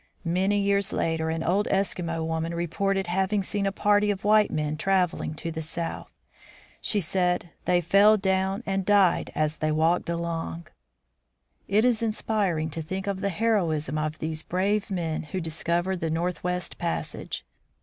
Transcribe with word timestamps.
Many 0.25 0.59
years 0.59 0.91
later 0.91 1.29
an 1.29 1.43
old 1.43 1.67
Eskimo 1.67 2.25
woman 2.25 2.55
reported 2.55 3.05
having 3.05 3.43
seen 3.43 3.67
a 3.67 3.71
party 3.71 4.09
of 4.09 4.23
white 4.23 4.49
men 4.49 4.75
traveling 4.75 5.35
to 5.35 5.51
the 5.51 5.61
south. 5.61 6.09
She 6.81 6.99
said, 6.99 7.51
"They 7.65 7.81
fell 7.81 8.17
down 8.17 8.63
and 8.65 8.83
died 8.83 9.31
as 9.35 9.57
they 9.57 9.71
walked 9.71 10.09
along." 10.09 10.65
It 11.67 11.85
is 11.85 11.99
30 11.99 12.07
THE 12.07 12.07
FROZEN 12.07 12.07
NORTH 12.07 12.09
inspiring 12.09 12.69
to 12.71 12.81
think 12.81 13.05
of 13.05 13.21
the 13.21 13.29
heroism 13.29 13.97
of 13.99 14.17
these 14.17 14.41
brave 14.41 14.89
men 14.89 15.21
who 15.21 15.39
discovered 15.39 15.97
the 15.99 16.09
northwest 16.09 16.79
passage. 16.79 17.45